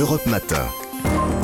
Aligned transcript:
Europe 0.00 0.24
Matin. 0.30 1.39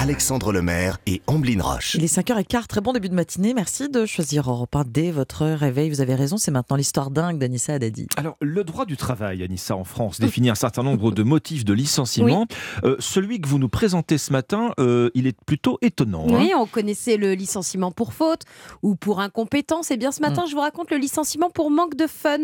Alexandre 0.00 0.52
Lemaire 0.52 0.98
et 1.06 1.20
Amblin 1.26 1.60
Roche. 1.60 1.96
Il 1.96 2.04
est 2.04 2.14
5h15, 2.18 2.68
très 2.68 2.80
bon 2.80 2.92
début 2.92 3.08
de 3.08 3.14
matinée. 3.16 3.52
Merci 3.52 3.88
de 3.88 4.06
choisir 4.06 4.48
Europe 4.48 4.76
1 4.76 4.84
dès 4.86 5.10
votre 5.10 5.44
réveil. 5.44 5.90
Vous 5.90 6.00
avez 6.00 6.14
raison, 6.14 6.36
c'est 6.36 6.52
maintenant 6.52 6.76
l'histoire 6.76 7.10
dingue 7.10 7.36
d'Anissa 7.38 7.74
Haddadi. 7.74 8.06
Alors, 8.16 8.36
le 8.40 8.62
droit 8.62 8.84
du 8.86 8.96
travail, 8.96 9.42
Anissa, 9.42 9.74
en 9.74 9.82
France, 9.82 10.20
définit 10.20 10.50
un 10.50 10.54
certain 10.54 10.84
nombre 10.84 11.10
de 11.10 11.22
motifs 11.24 11.64
de 11.64 11.72
licenciement. 11.72 12.46
Euh, 12.84 12.94
celui 13.00 13.40
que 13.40 13.48
vous 13.48 13.58
nous 13.58 13.68
présentez 13.68 14.18
ce 14.18 14.32
matin, 14.32 14.70
euh, 14.78 15.10
il 15.14 15.26
est 15.26 15.36
plutôt 15.44 15.78
étonnant. 15.82 16.26
hein. 16.30 16.38
Oui, 16.38 16.52
on 16.56 16.66
connaissait 16.66 17.16
le 17.16 17.34
licenciement 17.34 17.90
pour 17.90 18.12
faute 18.12 18.42
ou 18.84 18.94
pour 18.94 19.18
incompétence. 19.18 19.90
Et 19.90 19.96
bien 19.96 20.12
ce 20.12 20.20
matin, 20.20 20.44
je 20.48 20.54
vous 20.54 20.60
raconte 20.60 20.92
le 20.92 20.98
licenciement 20.98 21.50
pour 21.50 21.72
manque 21.72 21.96
de 21.96 22.06
fun. 22.06 22.38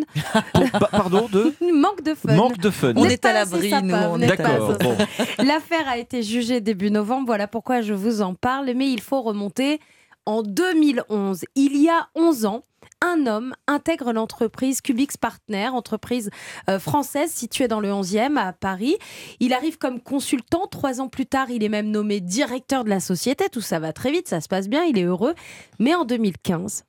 Pour- 0.52 0.70
pa- 0.72 0.88
pardon, 0.90 1.28
de 1.32 1.54
manque 1.72 2.02
de 2.02 2.14
fun. 2.14 2.34
manque 2.34 2.58
de 2.58 2.70
fun. 2.70 2.94
On 2.96 3.04
est 3.04 3.24
à 3.24 3.32
l'abri, 3.32 3.70
nous, 3.80 4.18
D'accord, 4.18 4.76
bon. 4.80 4.96
L'affaire 5.38 5.86
a 5.88 5.98
été 5.98 6.24
jugée 6.24 6.60
début 6.60 6.90
novembre, 6.90 7.26
voilà 7.26 7.43
pourquoi 7.46 7.80
je 7.80 7.94
vous 7.94 8.22
en 8.22 8.34
parle, 8.34 8.72
mais 8.74 8.90
il 8.90 9.00
faut 9.00 9.22
remonter 9.22 9.80
en 10.26 10.42
2011. 10.42 11.44
Il 11.54 11.76
y 11.76 11.88
a 11.88 12.08
11 12.14 12.46
ans, 12.46 12.62
un 13.00 13.26
homme 13.26 13.54
intègre 13.66 14.12
l'entreprise 14.12 14.80
Cubix 14.80 15.16
Partner, 15.16 15.68
entreprise 15.68 16.30
euh, 16.68 16.78
française 16.78 17.30
située 17.30 17.68
dans 17.68 17.80
le 17.80 17.88
11e 17.88 18.36
à 18.36 18.52
Paris. 18.52 18.96
Il 19.40 19.52
arrive 19.52 19.78
comme 19.78 20.00
consultant. 20.00 20.66
Trois 20.66 21.00
ans 21.00 21.08
plus 21.08 21.26
tard, 21.26 21.50
il 21.50 21.62
est 21.62 21.68
même 21.68 21.90
nommé 21.90 22.20
directeur 22.20 22.84
de 22.84 22.90
la 22.90 23.00
société. 23.00 23.48
Tout 23.50 23.60
ça 23.60 23.78
va 23.78 23.92
très 23.92 24.10
vite, 24.10 24.28
ça 24.28 24.40
se 24.40 24.48
passe 24.48 24.68
bien, 24.68 24.84
il 24.84 24.98
est 24.98 25.04
heureux. 25.04 25.34
Mais 25.78 25.94
en 25.94 26.04
2015, 26.04 26.84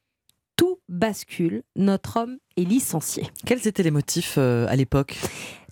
tout 0.56 0.80
bascule. 0.88 1.64
Notre 1.76 2.18
homme 2.18 2.38
est 2.58 2.64
licencié. 2.64 3.28
Quels 3.46 3.68
étaient 3.68 3.84
les 3.84 3.92
motifs 3.92 4.36
euh, 4.38 4.68
à 4.70 4.76
l'époque? 4.76 5.18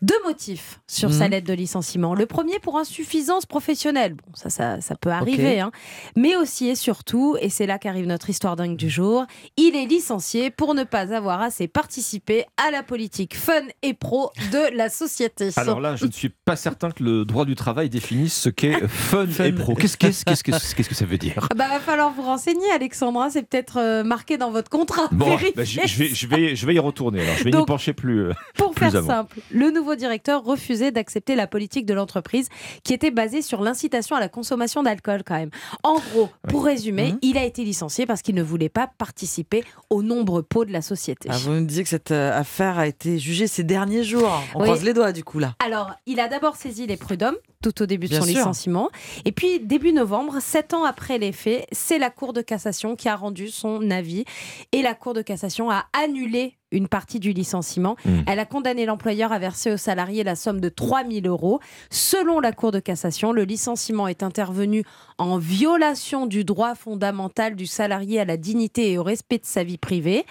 Deux 0.03 0.19
motifs 0.25 0.81
sur 0.85 1.07
Mhm. 1.09 1.15
sa 1.17 1.27
lettre 1.29 1.47
de 1.47 1.53
licenciement. 1.53 2.13
Le 2.13 2.25
premier 2.25 2.59
pour 2.59 2.77
insuffisance 2.77 3.45
professionnelle. 3.45 4.15
Bon, 4.15 4.33
ça, 4.35 4.49
ça, 4.49 4.81
ça 4.81 4.95
peut 4.95 5.11
arriver. 5.11 5.61
hein. 5.61 5.71
Mais 6.17 6.35
aussi 6.35 6.67
et 6.67 6.75
surtout, 6.75 7.37
et 7.39 7.47
c'est 7.49 7.65
là 7.65 7.79
qu'arrive 7.79 8.05
notre 8.05 8.29
histoire 8.29 8.57
dingue 8.57 8.75
du 8.75 8.89
jour, 8.89 9.25
il 9.55 9.77
est 9.77 9.85
licencié 9.85 10.51
pour 10.51 10.75
ne 10.75 10.83
pas 10.83 11.15
avoir 11.15 11.41
assez 11.41 11.69
participé 11.69 12.43
à 12.57 12.69
la 12.69 12.83
politique 12.83 13.33
fun 13.37 13.61
et 13.81 13.93
pro 13.93 14.31
de 14.51 14.75
la 14.75 14.89
société. 14.89 15.49
Alors 15.55 15.79
là, 15.79 15.95
je 15.95 16.05
ne 16.05 16.11
suis 16.11 16.27
pas 16.29 16.57
certain 16.57 16.91
que 16.91 17.01
le 17.01 17.23
droit 17.23 17.45
du 17.45 17.55
travail 17.55 17.89
définisse 17.89 18.33
ce 18.37 18.49
qu'est 18.49 18.85
fun, 18.89 19.25
Fun. 19.27 19.45
et 19.45 19.53
pro. 19.53 19.73
Qu'est-ce 19.73 19.95
qu'est-ce- 19.95 20.25
qu'est-ce 20.25 20.43
que 20.43 20.51
qu'est-ce 20.51 20.89
que 20.89 20.95
ça 20.95 21.05
veut 21.05 21.17
dire? 21.17 21.47
Ah 21.49 21.55
Bah, 21.55 21.67
va 21.69 21.79
falloir 21.79 22.11
vous 22.11 22.23
renseigner, 22.23 22.69
Alexandra. 22.75 23.29
C'est 23.29 23.43
peut-être 23.43 23.77
euh, 23.79 24.03
marqué 24.03 24.37
dans 24.37 24.51
votre 24.51 24.69
contrat. 24.69 25.07
Bon, 25.13 25.37
bah, 25.55 25.63
je, 25.63 25.79
je 25.85 25.97
vais, 25.97 26.07
je, 26.09 26.27
vais, 26.27 26.55
je 26.57 26.65
vais 26.65 26.73
y 26.75 26.79
retourner. 26.79 27.21
Alors, 27.21 27.35
je 27.37 27.43
vais 27.45 27.51
Donc- 27.51 27.67
pencher 27.67 27.93
plus. 27.93 28.19
euh. 28.27 28.33
Pour 28.73 28.79
faire 28.89 28.95
avant. 28.97 29.07
simple, 29.07 29.39
le 29.51 29.71
nouveau 29.71 29.95
directeur 29.95 30.43
refusait 30.43 30.91
d'accepter 30.91 31.35
la 31.35 31.47
politique 31.47 31.85
de 31.85 31.93
l'entreprise 31.93 32.49
qui 32.83 32.93
était 32.93 33.11
basée 33.11 33.41
sur 33.41 33.61
l'incitation 33.61 34.15
à 34.15 34.19
la 34.19 34.29
consommation 34.29 34.83
d'alcool 34.83 35.23
quand 35.25 35.35
même. 35.35 35.49
En 35.83 35.95
gros, 35.95 36.29
pour 36.49 36.65
résumer, 36.65 37.11
Mhm. 37.13 37.19
il 37.21 37.37
a 37.37 37.43
été 37.43 37.63
licencié 37.63 38.05
parce 38.05 38.21
qu'il 38.21 38.35
ne 38.35 38.43
voulait 38.43 38.69
pas 38.69 38.87
participer 38.97 39.63
aux 39.89 40.03
nombreux 40.03 40.43
pots 40.43 40.65
de 40.65 40.71
la 40.71 40.81
société. 40.81 41.29
Ah, 41.31 41.37
Vous 41.37 41.51
me 41.51 41.61
disiez 41.65 41.83
que 41.83 41.89
cette 41.89 42.11
euh, 42.11 42.37
affaire 42.37 42.77
a 42.77 42.87
été 42.87 43.19
jugée 43.19 43.47
ces 43.47 43.63
derniers 43.63 44.03
jours. 44.03 44.29
On 44.55 44.59
Oui. 44.59 44.65
croise 44.65 44.83
les 44.83 44.93
doigts 44.93 45.11
du 45.11 45.23
coup 45.23 45.39
là. 45.39 45.55
Alors, 45.63 45.91
il 46.05 46.19
a 46.19 46.27
d'abord 46.27 46.55
saisi 46.55 46.87
les 46.87 46.97
prud'hommes 46.97 47.37
tout 47.61 47.81
au 47.81 47.85
début 47.85 48.07
de 48.07 48.11
Bien 48.11 48.19
son 48.19 48.25
sûr. 48.27 48.35
licenciement. 48.39 48.89
Et 49.23 49.31
puis, 49.31 49.59
début 49.61 49.93
novembre, 49.93 50.39
sept 50.41 50.73
ans 50.73 50.83
après 50.83 51.17
les 51.17 51.31
faits, 51.31 51.65
c'est 51.71 51.97
la 51.97 52.09
Cour 52.09 52.33
de 52.33 52.41
cassation 52.41 52.95
qui 52.97 53.07
a 53.07 53.15
rendu 53.15 53.47
son 53.49 53.89
avis. 53.89 54.25
Et 54.73 54.81
la 54.81 54.93
Cour 54.93 55.13
de 55.13 55.21
cassation 55.21 55.69
a 55.71 55.85
annulé 55.93 56.57
une 56.73 56.89
partie 56.89 57.19
du 57.19 57.31
licenciement. 57.31 57.95
Mm. 58.03 58.21
Elle 58.27 58.39
a 58.39 58.45
condamné 58.45 58.85
l'employeur 58.85 59.31
à 59.31 59.39
verser 59.39 59.71
aux 59.71 59.77
salariés 59.77 60.23
la 60.23 60.35
somme 60.35 60.59
de 60.59 60.69
3 60.69 61.03
000 61.09 61.25
euros. 61.27 61.59
Selon 61.89 62.39
la 62.39 62.51
Cour 62.51 62.71
de 62.71 62.79
cassation, 62.79 63.31
le 63.31 63.43
licenciement 63.43 64.07
est 64.07 64.23
intervenu 64.23 64.83
en 65.17 65.37
violation 65.37 66.25
du 66.25 66.43
droit 66.43 66.75
fondamental 66.75 67.55
du 67.55 67.67
salarié 67.67 68.19
à 68.19 68.25
la 68.25 68.37
dignité 68.37 68.91
et 68.91 68.97
au 68.97 69.03
respect 69.03 69.37
de 69.37 69.45
sa 69.45 69.63
vie 69.63 69.77
privée. 69.77 70.25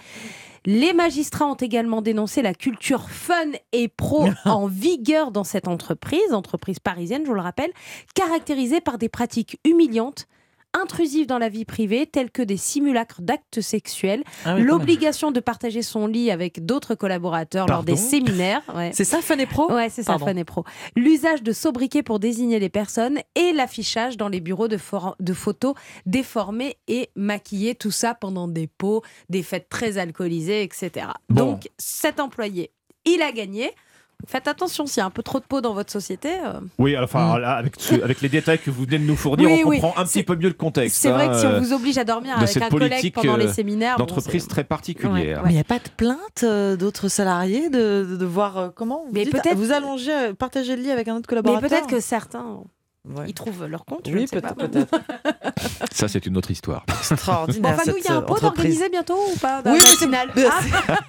Les 0.64 0.92
magistrats 0.92 1.46
ont 1.46 1.54
également 1.54 2.02
dénoncé 2.02 2.40
la 2.40 2.54
culture 2.54 3.10
fun 3.10 3.50
et 3.72 3.88
pro 3.88 4.28
en 4.44 4.66
vigueur 4.66 5.32
dans 5.32 5.44
cette 5.44 5.66
entreprise, 5.66 6.32
entreprise 6.32 6.78
parisienne, 6.78 7.22
je 7.24 7.28
vous 7.28 7.34
le 7.34 7.40
rappelle, 7.40 7.72
caractérisée 8.14 8.80
par 8.80 8.98
des 8.98 9.08
pratiques 9.08 9.58
humiliantes, 9.64 10.28
intrusives 10.74 11.26
dans 11.26 11.38
la 11.38 11.48
vie 11.48 11.64
privée, 11.64 12.06
telles 12.06 12.30
que 12.30 12.42
des 12.42 12.56
simulacres 12.56 13.20
d'actes 13.20 13.60
sexuels, 13.60 14.24
Ah 14.44 14.54
oui, 14.54 14.62
l'obligation 14.62 15.30
de 15.30 15.40
partager 15.40 15.82
son 15.82 16.06
lit 16.06 16.30
avec 16.30 16.64
d'autres 16.64 16.94
collaborateurs 16.94 17.66
lors 17.66 17.82
des 17.82 17.96
séminaires. 17.96 18.62
ouais. 18.74 18.90
C'est 18.94 19.04
ça, 19.04 19.20
Fun 19.20 19.38
et 19.38 19.46
Pro 19.46 19.70
Ouais, 19.72 19.88
c'est 19.90 20.02
ça. 20.02 20.18
Fun 20.18 20.36
et 20.36 20.44
Pro. 20.44 20.64
L'usage 20.96 21.42
de 21.42 21.52
sobriquets 21.52 22.02
pour 22.02 22.18
désigner 22.18 22.58
les 22.58 22.68
personnes 22.68 23.18
et 23.34 23.52
l'affichage 23.52 24.16
dans 24.16 24.28
les 24.28 24.40
bureaux 24.40 24.68
de, 24.68 24.76
photos 24.76 25.74
déformées 26.06 26.76
et 26.88 27.10
maquillées, 27.16 27.74
tout 27.74 27.90
ça 27.90 28.14
pendant 28.14 28.48
des 28.48 28.66
pots, 28.66 29.02
des 29.28 29.42
fêtes 29.42 29.68
très 29.68 29.98
alcoolisées, 29.98 30.62
etc. 30.62 31.06
Bon. 31.28 31.52
Donc, 31.52 31.70
cet 31.78 32.20
employé, 32.20 32.72
il 33.04 33.22
a 33.22 33.32
gagné. 33.32 33.72
Faites 34.26 34.46
attention, 34.48 34.86
s'il 34.86 34.98
y 34.98 35.02
a 35.02 35.06
un 35.06 35.10
peu 35.10 35.22
trop 35.22 35.38
de 35.40 35.44
pots 35.44 35.60
dans 35.60 35.74
votre 35.74 35.90
société. 35.92 36.30
euh, 36.44 36.60
Oui, 36.78 36.96
enfin, 36.96 37.36
Mm. 37.36 37.40
là, 37.40 37.52
avec, 37.56 37.74
ce- 37.78 38.00
avec 38.02 38.20
les 38.20 38.28
détails 38.28 38.58
que 38.58 38.70
vous 38.70 38.84
venez 38.84 38.98
de 38.98 39.04
nous 39.04 39.16
fournir, 39.16 39.48
Oui, 39.50 39.62
on 39.64 39.68
oui. 39.68 39.80
comprend 39.80 40.00
un 40.00 40.04
petit 40.04 40.22
peu 40.22 40.36
mieux 40.36 40.48
le 40.48 40.54
contexte. 40.54 40.96
C'est 40.96 41.10
vrai 41.10 41.24
hein, 41.26 41.28
que 41.32 41.38
si 41.38 41.46
on 41.46 41.50
euh, 41.50 41.60
vous 41.60 41.72
oblige 41.72 41.98
à 41.98 42.04
dormir 42.04 42.34
de 42.36 42.38
avec 42.42 42.48
cette 42.48 42.62
un 42.62 42.68
collègue 42.68 43.12
pendant 43.12 43.36
les 43.36 43.46
euh, 43.48 43.52
séminaires, 43.52 43.96
d'entreprise 43.96 44.46
très 44.46 44.64
particulière. 44.64 45.38
Ouais, 45.38 45.42
Mais 45.46 45.50
il 45.50 45.54
n'y 45.54 45.60
a 45.60 45.64
pas 45.64 45.78
de 45.78 45.88
plainte 45.96 46.42
euh, 46.44 46.76
d'autres 46.76 47.08
salariés 47.08 47.68
de, 47.70 48.06
de, 48.10 48.16
de 48.16 48.24
voir 48.26 48.72
comment 48.74 49.04
vous, 49.06 49.12
Mais 49.12 49.24
dites, 49.24 49.32
peut-être- 49.32 49.56
vous 49.56 49.72
allongez, 49.72 50.32
partagez 50.38 50.76
le 50.76 50.82
lit 50.82 50.90
avec 50.90 51.08
un 51.08 51.12
autre 51.16 51.26
Mais 51.30 51.42
collaborateur. 51.42 51.68
peut-être 51.68 51.86
que 51.88 52.00
certains, 52.00 52.60
Ouais. 53.08 53.24
ils 53.26 53.34
trouvent 53.34 53.66
leur 53.66 53.84
compte. 53.84 54.06
Oui, 54.06 54.26
peut-être. 54.30 54.54
Ça, 55.92 56.06
c'est 56.06 56.24
une 56.24 56.36
autre 56.36 56.52
histoire. 56.52 56.84
Extraordinaire. 56.88 57.74
enfin, 57.74 57.90
nous, 57.90 57.98
il 57.98 58.04
y 58.04 58.08
a 58.08 58.14
un 58.14 58.22
pot 58.22 58.34
euh, 58.34 58.36
entreprise. 58.36 58.78
d'organiser 58.78 58.88
bientôt 58.90 59.18
ou 59.34 59.36
pas? 59.38 59.60
Oui, 59.66 59.72
oui, 59.74 59.96
c'est 59.98 60.08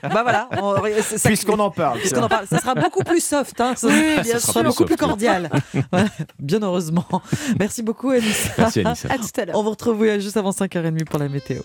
Ah, 0.01 0.09
bah 0.09 0.23
voilà. 0.23 0.49
Puisqu'on 1.23 1.59
en 1.59 1.69
parle. 1.69 1.99
puisqu'on 1.99 2.15
tiens. 2.17 2.25
en 2.25 2.29
parle, 2.29 2.47
ça 2.47 2.59
sera 2.59 2.73
beaucoup 2.73 3.03
plus 3.03 3.23
soft. 3.23 3.61
Hein, 3.61 3.73
ça, 3.75 3.87
Oui, 3.87 4.15
ça 4.17 4.21
bien 4.23 4.39
sera 4.39 4.53
sûr. 4.53 4.63
beaucoup 4.63 4.85
plus 4.85 4.95
Soft, 4.95 5.07
cordial. 5.07 5.49
Bien 6.39 6.63
heureusement. 6.63 7.05
Merci 7.59 7.83
beaucoup, 7.83 8.09
Anissa. 8.09 8.49
Merci, 8.57 8.79
Anissa. 8.79 9.07
à 9.11 9.17
tout 9.17 9.23
à 9.41 9.45
l'heure. 9.45 9.55
On 9.55 9.63
vous 9.63 9.69
retrouve 9.69 10.03
juste 10.19 10.37
avant 10.37 10.49
5h30 10.51 11.05
pour 11.05 11.19
la 11.19 11.29
météo. 11.29 11.61